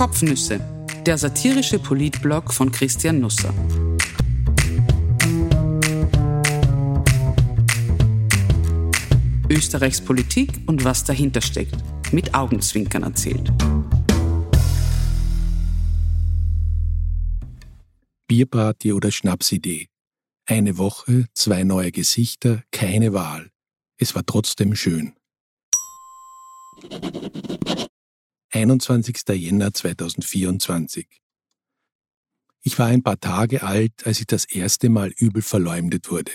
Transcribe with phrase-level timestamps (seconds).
[0.00, 0.58] Kopfnüsse,
[1.04, 3.52] der satirische Politblog von Christian Nusser.
[9.50, 11.76] Österreichs Politik und was dahinter steckt,
[12.12, 13.52] mit Augenzwinkern erzählt.
[18.26, 19.88] Bierparty oder Schnapsidee.
[20.46, 23.50] Eine Woche, zwei neue Gesichter, keine Wahl.
[23.98, 25.12] Es war trotzdem schön.
[28.52, 29.28] 21.
[29.28, 31.06] Jänner 2024.
[32.62, 36.32] Ich war ein paar Tage alt, als ich das erste Mal übel verleumdet wurde.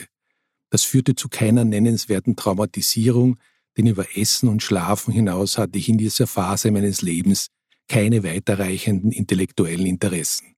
[0.69, 3.37] Das führte zu keiner nennenswerten Traumatisierung,
[3.75, 7.47] denn über Essen und Schlafen hinaus hatte ich in dieser Phase meines Lebens
[7.89, 10.55] keine weiterreichenden intellektuellen Interessen.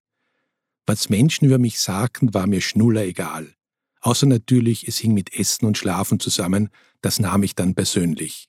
[0.86, 3.52] Was Menschen über mich sagten, war mir schnuller egal.
[4.00, 6.68] Außer natürlich, es hing mit Essen und Schlafen zusammen,
[7.00, 8.47] das nahm ich dann persönlich.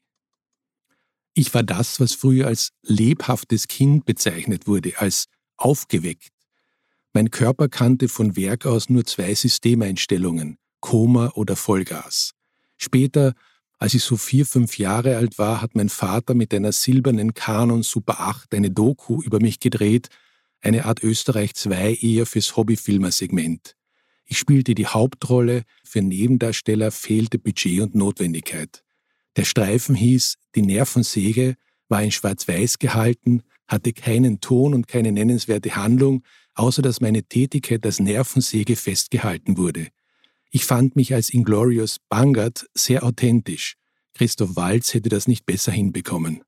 [1.40, 6.34] Ich war das, was früher als lebhaftes Kind bezeichnet wurde, als aufgeweckt.
[7.14, 12.34] Mein Körper kannte von Werk aus nur zwei Systemeinstellungen, Koma oder Vollgas.
[12.76, 13.36] Später,
[13.78, 17.84] als ich so vier, fünf Jahre alt war, hat mein Vater mit einer silbernen Canon
[17.84, 20.10] Super 8 eine Doku über mich gedreht,
[20.60, 23.78] eine Art Österreich 2 eher fürs Hobbyfilmersegment.
[24.26, 28.84] Ich spielte die Hauptrolle, für Nebendarsteller fehlte Budget und Notwendigkeit.
[29.40, 31.56] Der Streifen hieß Die Nervensäge,
[31.88, 36.24] war in Schwarz-Weiß gehalten, hatte keinen Ton und keine nennenswerte Handlung,
[36.56, 39.88] außer dass meine Tätigkeit als Nervensäge festgehalten wurde.
[40.52, 43.76] Ich fand mich als Inglorious Bangert sehr authentisch.
[44.14, 46.44] Christoph Walz hätte das nicht besser hinbekommen.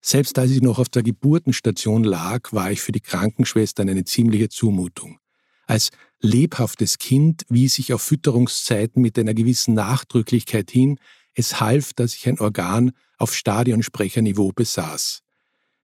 [0.00, 4.48] Selbst als ich noch auf der Geburtenstation lag, war ich für die Krankenschwestern eine ziemliche
[4.48, 5.18] Zumutung.
[5.66, 11.00] Als lebhaftes Kind wies ich auf Fütterungszeiten mit einer gewissen Nachdrücklichkeit hin,
[11.34, 15.22] es half, dass ich ein Organ auf Stadionsprecherniveau besaß.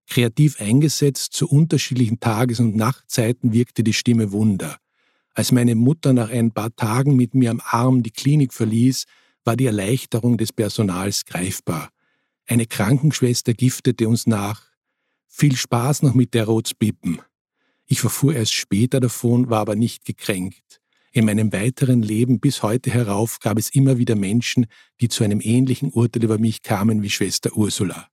[0.06, 4.78] Kreativ eingesetzt zu unterschiedlichen Tages- und Nachtzeiten wirkte die Stimme Wunder.
[5.34, 9.04] Als meine Mutter nach ein paar Tagen mit mir am Arm die Klinik verließ,
[9.44, 11.90] war die Erleichterung des Personals greifbar.
[12.46, 14.62] Eine Krankenschwester giftete uns nach.
[15.26, 17.20] Viel Spaß noch mit der Rotspippen.
[17.86, 20.77] Ich verfuhr erst später davon, war aber nicht gekränkt.
[21.12, 24.66] In meinem weiteren Leben bis heute herauf gab es immer wieder Menschen,
[25.00, 28.08] die zu einem ähnlichen Urteil über mich kamen wie Schwester Ursula.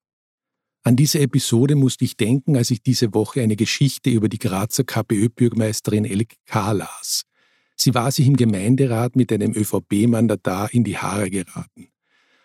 [0.84, 4.84] An diese Episode musste ich denken, als ich diese Woche eine Geschichte über die Grazer
[4.84, 6.72] KPÖ-Bürgermeisterin Elke K.
[6.74, 7.24] las.
[7.76, 11.90] Sie war sich im Gemeinderat mit einem ÖVP-Mandatar in die Haare geraten.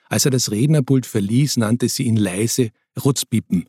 [0.08, 2.70] Als er das Rednerpult verließ, nannte sie ihn leise
[3.04, 3.68] Rotzpippen,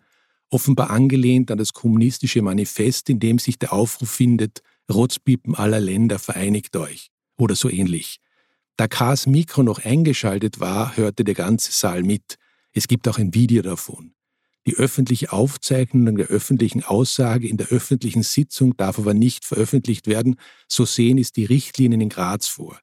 [0.49, 6.19] offenbar angelehnt an das kommunistische Manifest, in dem sich der Aufruf findet, Rotzpippen aller Länder
[6.19, 8.19] vereinigt euch oder so ähnlich.
[8.77, 12.35] Da K's Mikro noch eingeschaltet war, hörte der ganze Saal mit.
[12.71, 14.13] Es gibt auch ein Video davon.
[14.67, 20.35] Die öffentliche Aufzeichnung der öffentlichen Aussage in der öffentlichen Sitzung darf aber nicht veröffentlicht werden,
[20.67, 22.79] so sehen es die Richtlinien in Graz vor.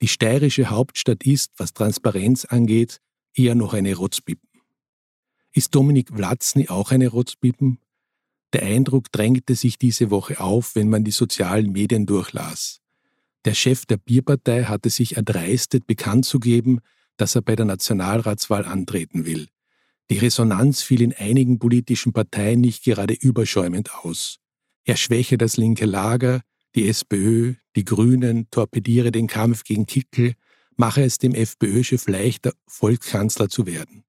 [0.00, 3.00] Die steirische Hauptstadt ist, was Transparenz angeht,
[3.34, 4.48] eher noch eine Rotzpippen.
[5.52, 7.78] Ist Dominik Vlatzny auch eine Rotzpippen?
[8.52, 12.80] Der Eindruck drängte sich diese Woche auf, wenn man die sozialen Medien durchlas.
[13.44, 16.80] Der Chef der Bierpartei hatte sich erdreistet, bekannt zu geben,
[17.16, 19.48] dass er bei der Nationalratswahl antreten will.
[20.10, 24.38] Die Resonanz fiel in einigen politischen Parteien nicht gerade überschäumend aus.
[24.84, 26.40] Er schwäche das linke Lager,
[26.74, 30.34] die SPÖ, die Grünen, torpediere den Kampf gegen Kickel,
[30.76, 34.04] mache es dem FPÖ-Chef leichter, Volkskanzler zu werden.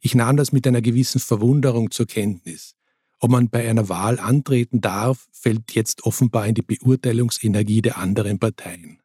[0.00, 2.74] Ich nahm das mit einer gewissen Verwunderung zur Kenntnis.
[3.20, 8.38] Ob man bei einer Wahl antreten darf, fällt jetzt offenbar in die Beurteilungsenergie der anderen
[8.38, 9.00] Parteien.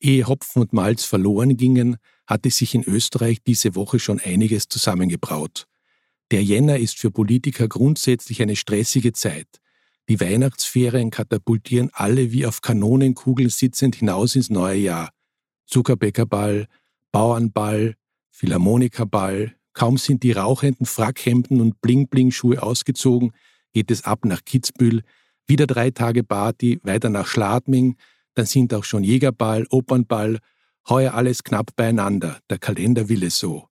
[0.00, 5.66] Ehe Hopfen und Malz verloren gingen, hatte sich in Österreich diese Woche schon einiges zusammengebraut.
[6.30, 9.48] Der Jänner ist für Politiker grundsätzlich eine stressige Zeit.
[10.08, 15.10] Die Weihnachtsferien katapultieren alle wie auf Kanonenkugeln sitzend hinaus ins neue Jahr.
[15.66, 16.66] Zuckerbäckerball,
[17.12, 17.94] Bauernball,
[18.30, 23.32] Philharmonikerball, kaum sind die rauchenden Frackhemden und Bling-Bling-Schuhe ausgezogen,
[23.72, 25.02] geht es ab nach Kitzbühel,
[25.46, 27.96] wieder drei Tage Party, weiter nach Schladming,
[28.34, 30.38] dann sind auch schon Jägerball, Opernball
[30.88, 33.68] Heuer alles knapp beieinander, der Kalender will es so.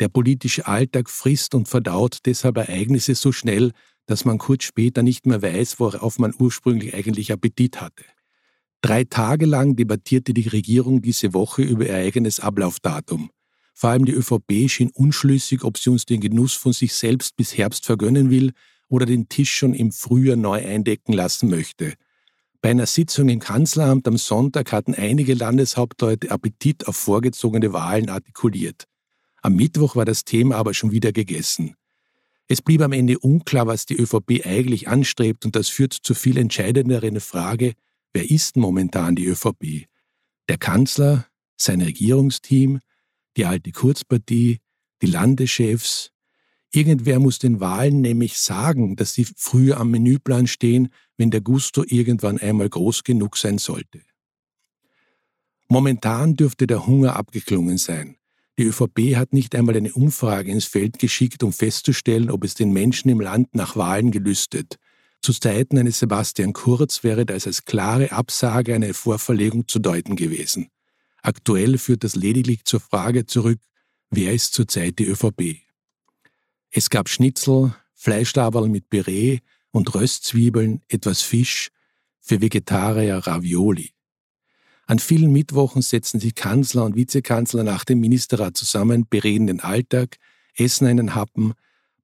[0.00, 3.72] Der politische Alltag frisst und verdaut deshalb Ereignisse so schnell,
[4.06, 8.04] dass man kurz später nicht mehr weiß, worauf man ursprünglich eigentlich Appetit hatte.
[8.80, 13.30] Drei Tage lang debattierte die Regierung diese Woche über ihr eigenes Ablaufdatum.
[13.80, 17.56] Vor allem die ÖVP schien unschlüssig, ob sie uns den Genuss von sich selbst bis
[17.56, 18.50] Herbst vergönnen will
[18.88, 21.94] oder den Tisch schon im Frühjahr neu eindecken lassen möchte.
[22.60, 28.88] Bei einer Sitzung im Kanzleramt am Sonntag hatten einige Landeshauptleute Appetit auf vorgezogene Wahlen artikuliert.
[29.42, 31.76] Am Mittwoch war das Thema aber schon wieder gegessen.
[32.48, 36.36] Es blieb am Ende unklar, was die ÖVP eigentlich anstrebt und das führt zu viel
[36.36, 37.74] entscheidenderen Frage,
[38.12, 39.86] wer ist momentan die ÖVP?
[40.48, 42.80] Der Kanzler, sein Regierungsteam,
[43.38, 44.58] die alte Kurzpartie,
[45.00, 46.10] die Landeschefs.
[46.70, 51.84] Irgendwer muss den Wahlen nämlich sagen, dass sie früher am Menüplan stehen, wenn der Gusto
[51.86, 54.02] irgendwann einmal groß genug sein sollte.
[55.68, 58.16] Momentan dürfte der Hunger abgeklungen sein.
[58.58, 62.72] Die ÖVP hat nicht einmal eine Umfrage ins Feld geschickt, um festzustellen, ob es den
[62.72, 64.78] Menschen im Land nach Wahlen gelüstet.
[65.22, 70.70] Zu Zeiten eines Sebastian Kurz wäre das als klare Absage eine Vorverlegung zu deuten gewesen.
[71.22, 73.60] Aktuell führt das lediglich zur Frage zurück,
[74.10, 75.62] wer ist zurzeit die ÖVP?
[76.70, 81.70] Es gab Schnitzel, Fleischlaberl mit Püree und Röstzwiebeln, etwas Fisch,
[82.20, 83.92] für Vegetarier Ravioli.
[84.86, 90.16] An vielen Mittwochen setzen sich Kanzler und Vizekanzler nach dem Ministerrat zusammen, bereden den Alltag,
[90.56, 91.54] essen einen Happen,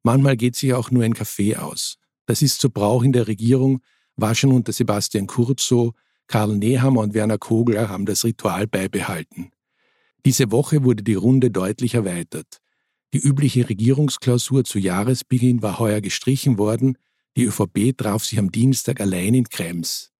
[0.02, 1.98] manchmal geht sich auch nur ein Kaffee aus.
[2.26, 3.80] Das ist so Brauch in der Regierung,
[4.16, 5.94] war schon unter Sebastian Kurz so,
[6.26, 9.50] Karl Nehammer und Werner Kogler haben das Ritual beibehalten.
[10.24, 12.60] Diese Woche wurde die Runde deutlich erweitert.
[13.12, 16.98] Die übliche Regierungsklausur zu Jahresbeginn war heuer gestrichen worden,
[17.36, 20.12] die ÖVP traf sich am Dienstag allein in Krems.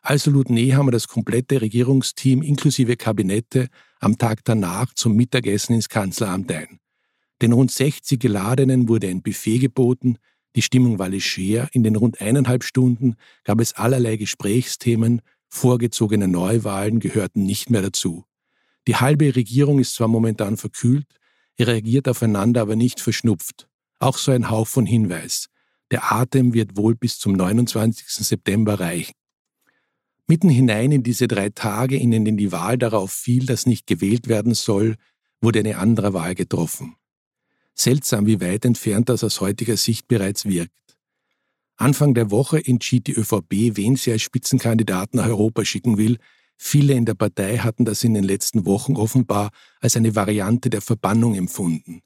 [0.00, 3.68] Also lud Nehammer das komplette Regierungsteam inklusive Kabinette
[4.00, 6.80] am Tag danach zum Mittagessen ins Kanzleramt ein.
[7.40, 10.18] Den rund 60 Geladenen wurde ein Buffet geboten,
[10.56, 13.14] die Stimmung war leger, in den rund eineinhalb Stunden
[13.44, 18.24] gab es allerlei Gesprächsthemen, vorgezogene Neuwahlen gehörten nicht mehr dazu.
[18.88, 21.06] Die halbe Regierung ist zwar momentan verkühlt,
[21.60, 23.68] reagiert aufeinander aber nicht verschnupft.
[24.00, 25.48] Auch so ein Hauch von Hinweis.
[25.90, 28.08] Der Atem wird wohl bis zum 29.
[28.08, 29.12] September reichen.
[30.26, 34.28] Mitten hinein in diese drei Tage, in denen die Wahl darauf fiel, dass nicht gewählt
[34.28, 34.96] werden soll,
[35.40, 36.96] wurde eine andere Wahl getroffen.
[37.74, 40.72] Seltsam, wie weit entfernt das aus heutiger Sicht bereits wirkt.
[41.82, 46.18] Anfang der Woche entschied die ÖVP, wen sie als Spitzenkandidaten nach Europa schicken will.
[46.56, 49.50] Viele in der Partei hatten das in den letzten Wochen offenbar
[49.80, 52.00] als eine Variante der Verbannung empfunden.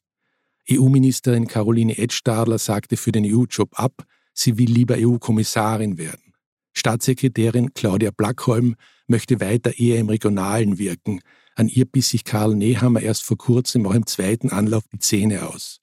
[0.71, 6.33] EU-Ministerin Caroline Edstadler sagte für den EU-Job ab, sie will lieber EU-Kommissarin werden.
[6.73, 8.77] Staatssekretärin Claudia Blackholm
[9.07, 11.21] möchte weiter eher im Regionalen wirken.
[11.55, 15.47] An ihr biss sich Karl Nehammer erst vor kurzem auch im zweiten Anlauf die Zähne
[15.47, 15.83] aus.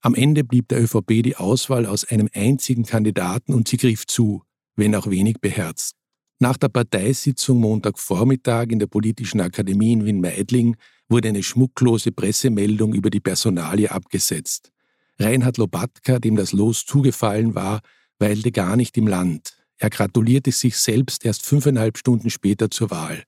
[0.00, 4.42] Am Ende blieb der ÖVP die Auswahl aus einem einzigen Kandidaten und sie griff zu,
[4.76, 5.96] wenn auch wenig beherzt.
[6.38, 10.76] Nach der Parteisitzung Montagvormittag in der Politischen Akademie in Wien-Meidling
[11.08, 14.70] wurde eine schmucklose Pressemeldung über die Personalie abgesetzt.
[15.18, 17.80] Reinhard Lobatka, dem das Los zugefallen war,
[18.18, 19.56] weilte gar nicht im Land.
[19.78, 23.24] Er gratulierte sich selbst erst fünfeinhalb Stunden später zur Wahl.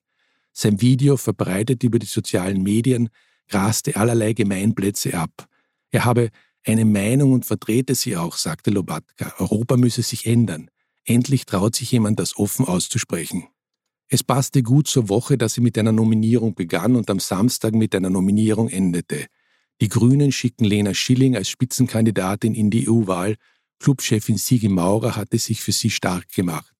[0.52, 3.08] Sein Video, verbreitet über die sozialen Medien,
[3.48, 5.48] graste allerlei Gemeinplätze ab.
[5.90, 6.30] Er habe
[6.68, 9.34] eine Meinung und vertrete sie auch, sagte Lobatka.
[9.38, 10.70] Europa müsse sich ändern.
[11.04, 13.48] Endlich traut sich jemand, das offen auszusprechen.
[14.08, 17.94] Es passte gut zur Woche, dass sie mit einer Nominierung begann und am Samstag mit
[17.94, 19.26] einer Nominierung endete.
[19.80, 23.36] Die Grünen schicken Lena Schilling als Spitzenkandidatin in die EU-Wahl
[23.80, 26.74] Clubchefin Sigi Maurer hatte sich für sie stark gemacht.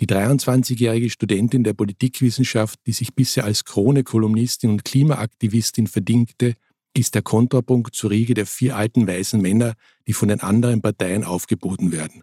[0.00, 6.54] Die 23-jährige Studentin der Politikwissenschaft, die sich bisher als Krone-Kolumnistin und Klimaaktivistin verdingte,
[7.00, 9.74] ist der Kontrapunkt zur Riege der vier alten weißen Männer,
[10.06, 12.22] die von den anderen Parteien aufgeboten werden.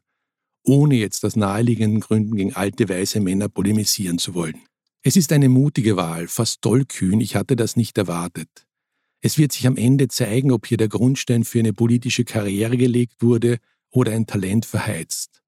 [0.63, 4.61] Ohne jetzt aus naheliegenden Gründen gegen alte weiße Männer polemisieren zu wollen.
[5.01, 8.67] Es ist eine mutige Wahl, fast tollkühn, ich hatte das nicht erwartet.
[9.21, 13.21] Es wird sich am Ende zeigen, ob hier der Grundstein für eine politische Karriere gelegt
[13.21, 13.57] wurde
[13.91, 15.41] oder ein Talent verheizt.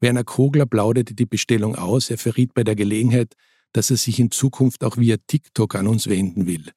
[0.00, 3.34] Werner Kogler plauderte die Bestellung aus, er verriet bei der Gelegenheit,
[3.72, 6.72] dass er sich in Zukunft auch via TikTok an uns wenden will.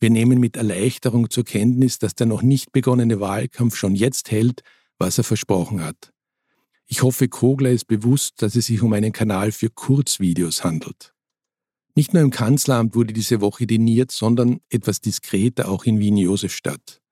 [0.00, 4.62] Wir nehmen mit Erleichterung zur Kenntnis, dass der noch nicht begonnene Wahlkampf schon jetzt hält,
[4.98, 6.12] was er versprochen hat.
[6.86, 11.12] Ich hoffe, Kogler ist bewusst, dass es sich um einen Kanal für Kurzvideos handelt.
[11.94, 17.02] Nicht nur im Kanzleramt wurde diese Woche diniert, sondern etwas diskreter auch in Wien-Josefstadt.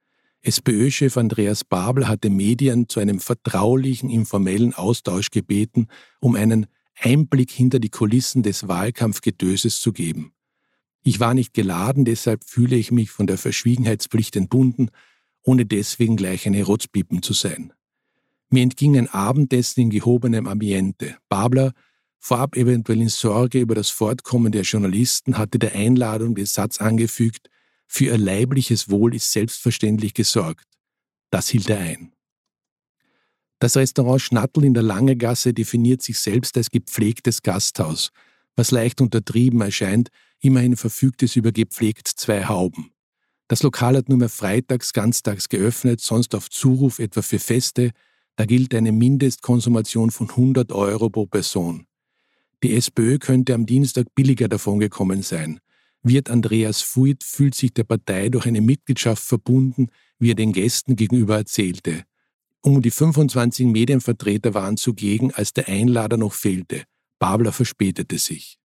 [0.42, 5.88] SPÖ-Chef Andreas Babel hatte Medien zu einem vertraulichen, informellen Austausch gebeten,
[6.20, 10.35] um einen Einblick hinter die Kulissen des Wahlkampfgetöses zu geben.
[11.06, 14.90] Ich war nicht geladen, deshalb fühle ich mich von der Verschwiegenheitspflicht entbunden,
[15.44, 17.72] ohne deswegen gleich eine Rotzpiepen zu sein.
[18.50, 21.16] Mir entging ein Abendessen in gehobenem Ambiente.
[21.28, 21.74] Babler,
[22.18, 27.50] vorab eventuell in Sorge über das Fortkommen der Journalisten, hatte der Einladung den Satz angefügt,
[27.86, 30.66] für ihr leibliches Wohl ist selbstverständlich gesorgt.
[31.30, 32.14] Das hielt er ein.
[33.60, 38.10] Das Restaurant Schnattel in der Langegasse definiert sich selbst als gepflegtes Gasthaus,
[38.56, 40.10] was leicht untertrieben erscheint,
[40.46, 42.90] immerhin verfügt es über gepflegt zwei Hauben.
[43.48, 47.90] Das Lokal hat nur mehr freitags, ganztags geöffnet, sonst auf Zuruf etwa für Feste.
[48.36, 51.86] Da gilt eine Mindestkonsumation von 100 Euro pro Person.
[52.62, 55.60] Die SPÖ könnte am Dienstag billiger davongekommen sein.
[56.02, 59.88] Wirt Andreas Fuit fühlt sich der Partei durch eine Mitgliedschaft verbunden,
[60.18, 62.04] wie er den Gästen gegenüber erzählte.
[62.62, 66.84] Um die 25 Medienvertreter waren zugegen, als der Einlader noch fehlte.
[67.18, 68.58] Babler verspätete sich.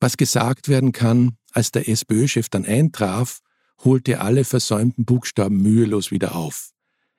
[0.00, 3.40] Was gesagt werden kann, als der SPÖ-Chef dann eintraf,
[3.84, 6.70] holte er alle versäumten Buchstaben mühelos wieder auf.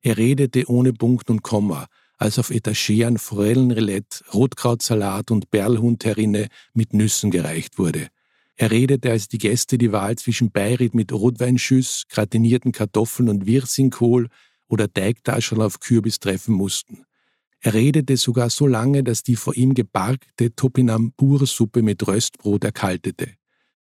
[0.02, 7.32] Er redete ohne Punkt und Komma, als auf Etageren Forellenrillette, Rotkrautsalat und Perlhuhnterrine mit Nüssen
[7.32, 8.08] gereicht wurde.
[8.56, 14.28] Er redete, als die Gäste die Wahl zwischen Beirät mit Rotweinschüss, gratinierten Kartoffeln und Wirsingkohl
[14.68, 17.06] oder Teigtaschel auf Kürbis treffen mussten.
[17.62, 23.34] Er redete sogar so lange, dass die vor ihm gebargte Topinambur-Suppe mit Röstbrot erkaltete.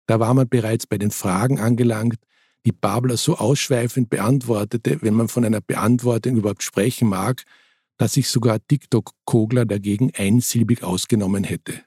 [0.06, 2.16] Da war man bereits bei den Fragen angelangt,
[2.66, 7.44] die Babler so ausschweifend beantwortete, wenn man von einer Beantwortung überhaupt sprechen mag,
[7.98, 11.82] dass sich sogar TikTok-Kogler dagegen einsilbig ausgenommen hätte.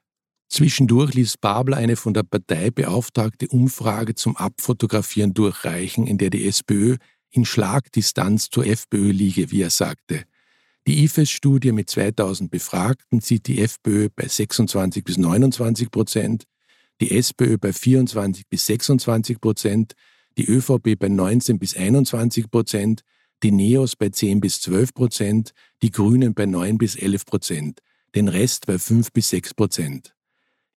[0.49, 6.45] Zwischendurch ließ Babler eine von der Partei beauftragte Umfrage zum Abfotografieren durchreichen, in der die
[6.45, 6.97] SPÖ
[7.31, 10.23] in Schlagdistanz zur FPÖ liege, wie er sagte.
[10.87, 16.45] Die IFES-Studie mit 2000 Befragten sieht die FPÖ bei 26 bis 29 Prozent,
[17.01, 19.93] die SPÖ bei 24 bis 26 Prozent,
[20.37, 23.01] die ÖVP bei 19 bis 21 Prozent,
[23.43, 25.51] die NEOS bei 10 bis 12 Prozent,
[25.83, 27.79] die Grünen bei 9 bis 11 Prozent,
[28.15, 30.15] den Rest bei 5 bis 6 Prozent.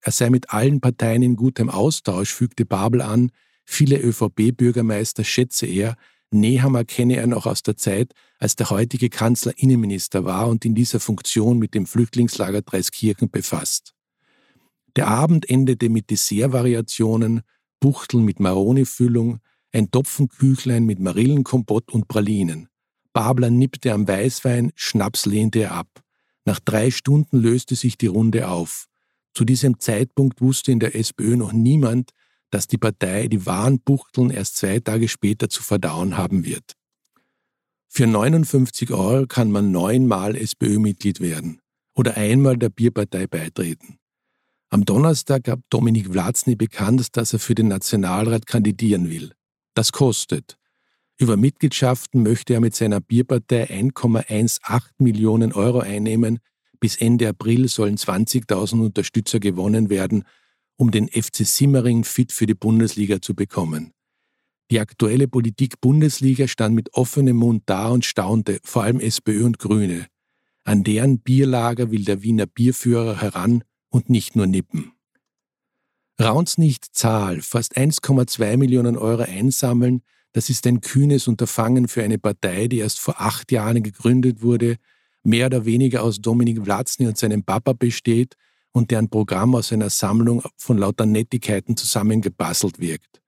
[0.01, 3.31] Er sei mit allen Parteien in gutem Austausch, fügte Babel an.
[3.63, 5.95] Viele ÖVP-Bürgermeister schätze er.
[6.33, 10.75] Nehammer kenne er noch aus der Zeit, als der heutige Kanzler Innenminister war und in
[10.75, 13.93] dieser Funktion mit dem Flüchtlingslager Dreiskirchen befasst.
[14.95, 17.41] Der Abend endete mit Dessertvariationen,
[17.79, 19.39] Buchteln mit Maroni-Füllung,
[19.71, 22.69] ein Topfenküchlein mit Marillenkompott und Pralinen.
[23.11, 26.03] Babler nippte am Weißwein, Schnaps lehnte er ab.
[26.45, 28.87] Nach drei Stunden löste sich die Runde auf.
[29.33, 32.11] Zu diesem Zeitpunkt wusste in der SPÖ noch niemand,
[32.53, 36.74] dass die Partei die wahren Buchteln erst zwei Tage später zu verdauen haben wird.
[37.88, 41.60] Für 59 Euro kann man neunmal SPÖ-Mitglied werden
[41.95, 43.98] oder einmal der Bierpartei beitreten.
[44.69, 49.33] Am Donnerstag gab Dominik Vlatzny bekannt, dass er für den Nationalrat kandidieren will.
[49.74, 50.57] Das kostet.
[51.17, 56.39] Über Mitgliedschaften möchte er mit seiner Bierpartei 1,18 Millionen Euro einnehmen,
[56.79, 60.24] bis Ende April sollen 20.000 Unterstützer gewonnen werden,
[60.77, 63.92] um den FC Simmering fit für die Bundesliga zu bekommen.
[64.72, 69.60] Die aktuelle Politik Bundesliga stand mit offenem Mund da und staunte, vor allem SPÖ und
[69.60, 70.08] Grüne.
[70.63, 74.94] An deren Bierlager will der Wiener Bierführer heran und nicht nur nippen.
[76.20, 80.01] Rauns nicht Zahl, fast 1,2 Millionen Euro einsammeln,
[80.32, 84.77] das ist ein kühnes Unterfangen für eine Partei, die erst vor acht Jahren gegründet wurde
[85.24, 88.36] mehr oder weniger aus Dominik Vlatzny und seinem Papa besteht
[88.74, 93.22] und deren Programm aus einer Sammlung von lauter Nettigkeiten zusammengebastelt wirkt.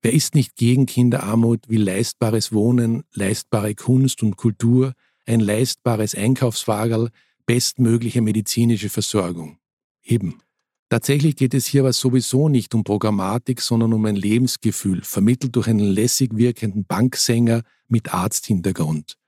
[0.00, 4.94] Wer ist nicht gegen Kinderarmut wie leistbares Wohnen, leistbare Kunst und Kultur,
[5.26, 7.10] ein leistbares Einkaufswagerl,
[7.44, 9.58] bestmögliche medizinische Versorgung?
[10.02, 10.40] Eben.
[10.88, 15.68] Tatsächlich geht es hier aber sowieso nicht um Programmatik, sondern um ein Lebensgefühl, vermittelt durch
[15.68, 19.18] einen lässig wirkenden Banksänger mit Arzthintergrund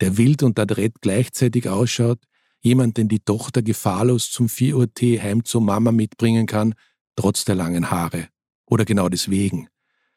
[0.00, 2.18] der wild und adrett gleichzeitig ausschaut,
[2.60, 6.74] jemand, den die Tochter gefahrlos zum 4 Uhr Tee heim zur Mama mitbringen kann,
[7.16, 8.28] trotz der langen Haare.
[8.66, 9.68] Oder genau deswegen.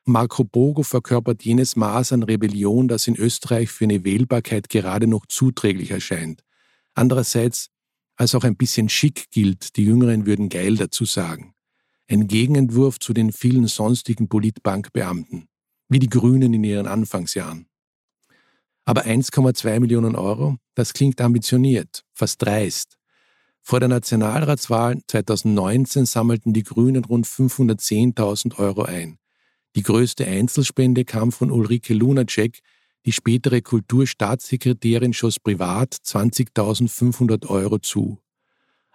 [0.05, 5.25] Marco Bogo verkörpert jenes Maß an Rebellion, das in Österreich für eine Wählbarkeit gerade noch
[5.27, 6.43] zuträglich erscheint.
[6.95, 7.69] Andererseits
[8.15, 11.53] als auch ein bisschen schick gilt, die Jüngeren würden geil dazu sagen.
[12.09, 15.47] Ein Gegenentwurf zu den vielen sonstigen Politbankbeamten,
[15.87, 17.68] wie die Grünen in ihren Anfangsjahren.
[18.89, 22.97] Aber 1,2 Millionen Euro, das klingt ambitioniert, fast dreist.
[23.61, 29.19] Vor der Nationalratswahl 2019 sammelten die Grünen rund 510.000 Euro ein.
[29.75, 32.61] Die größte Einzelspende kam von Ulrike Lunacek,
[33.05, 38.17] die spätere Kulturstaatssekretärin schoss privat 20.500 Euro zu.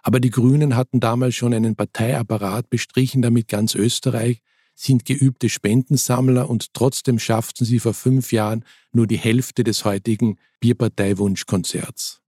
[0.03, 4.41] Aber die Grünen hatten damals schon einen Parteiapparat bestrichen, damit ganz Österreich
[4.75, 10.37] sind geübte Spendensammler und trotzdem schafften sie vor fünf Jahren nur die Hälfte des heutigen
[10.59, 12.21] Bierpartei-Wunschkonzerts.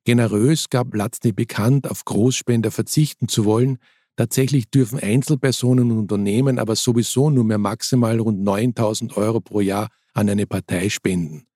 [0.04, 3.78] Generös gab Latzny bekannt, auf Großspender verzichten zu wollen.
[4.16, 9.88] Tatsächlich dürfen Einzelpersonen und Unternehmen aber sowieso nur mehr maximal rund 9000 Euro pro Jahr
[10.12, 11.46] an eine Partei spenden.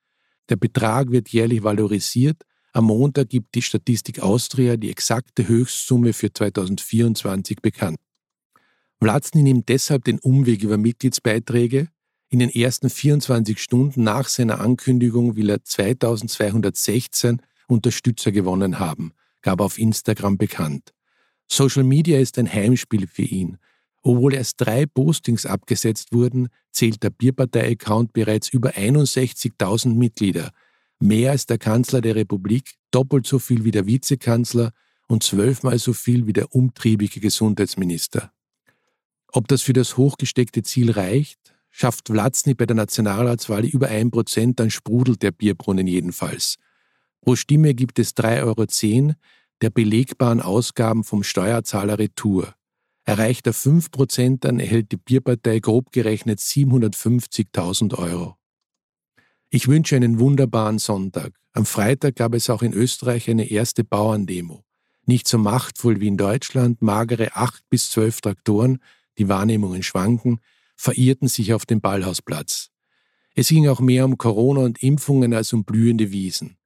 [0.49, 2.43] Der Betrag wird jährlich valorisiert.
[2.73, 7.99] Am Montag gibt die Statistik Austria die exakte Höchstsumme für 2024 bekannt.
[9.01, 11.89] Vlatzny nimmt deshalb den Umweg über Mitgliedsbeiträge.
[12.29, 19.61] In den ersten 24 Stunden nach seiner Ankündigung will er 2216 Unterstützer gewonnen haben, gab
[19.61, 20.93] auf Instagram bekannt.
[21.51, 23.59] Social Media ist ein Heimspiel für ihn.
[24.03, 30.51] Obwohl erst drei Postings abgesetzt wurden, zählt der Bierpartei-Account bereits über 61.000 Mitglieder,
[30.99, 34.73] mehr als der Kanzler der Republik, doppelt so viel wie der Vizekanzler
[35.09, 38.31] und zwölfmal so viel wie der umtriebige Gesundheitsminister.
[39.37, 44.61] Ob das für das hochgesteckte Ziel reicht, schafft Vlatzny bei der Nationalratswahl über ein Prozent,
[44.61, 46.55] dann sprudelt der Bierbrunnen jedenfalls.
[47.21, 49.15] Pro Stimme gibt es 3,10 Euro
[49.61, 52.55] der belegbaren Ausgaben vom Steuerzahler Retour.
[53.05, 58.37] Erreicht er 5 Prozent, dann erhält die Bierpartei grob gerechnet 750.000 Euro.
[59.51, 61.33] Ich wünsche einen wunderbaren Sonntag.
[61.53, 64.65] Am Freitag gab es auch in Österreich eine erste Bauerndemo.
[65.07, 68.79] Nicht so machtvoll wie in Deutschland, magere acht bis zwölf Traktoren,
[69.19, 70.41] die Wahrnehmungen schwanken,
[70.77, 72.71] verirrten sich auf dem Ballhausplatz.
[73.35, 76.57] Es ging auch mehr um Corona und Impfungen als um blühende Wiesen.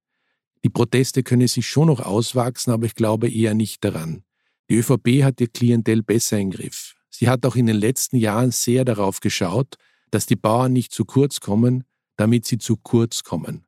[0.64, 4.22] Die Proteste können sich schon noch auswachsen, aber ich glaube eher nicht daran.
[4.68, 6.94] Die ÖVP hat ihr Klientel besser im Griff.
[7.10, 9.76] Sie hat auch in den letzten Jahren sehr darauf geschaut,
[10.10, 11.84] dass die Bauern nicht zu kurz kommen,
[12.16, 13.64] damit sie zu kurz kommen.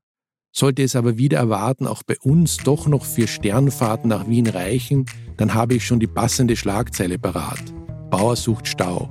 [0.52, 5.06] Sollte es aber wieder erwarten, auch bei uns doch noch für Sternfahrten nach Wien reichen,
[5.36, 7.62] dann habe ich schon die passende Schlagzeile parat.
[8.10, 9.08] Bauer sucht Stau.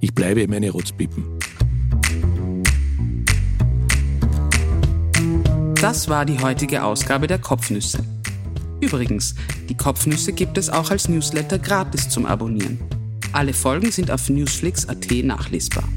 [0.00, 1.24] Ich bleibe meine Rotzpippen.
[5.80, 8.04] Das war die heutige Ausgabe der Kopfnüsse.
[8.80, 9.34] Übrigens,
[9.68, 12.78] die Kopfnüsse gibt es auch als Newsletter gratis zum Abonnieren.
[13.32, 15.88] Alle Folgen sind auf newsflix.at nachlesbar.